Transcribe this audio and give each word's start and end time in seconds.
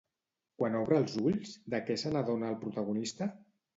Quan 0.61 0.77
obre 0.79 0.97
els 1.01 1.13
ulls, 1.25 1.53
de 1.75 1.81
què 1.91 1.99
se 2.05 2.15
n'adona 2.17 2.51
el 2.55 2.59
protagonista? 2.67 3.29